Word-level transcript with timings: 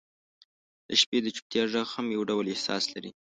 •د 0.87 0.89
شپې 1.01 1.17
د 1.23 1.27
چوپتیا 1.35 1.63
ږغ 1.73 1.87
هم 1.95 2.05
یو 2.15 2.21
ډول 2.29 2.45
احساس 2.49 2.83
لري. 2.93 3.11